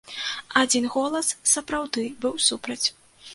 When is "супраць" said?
2.47-2.83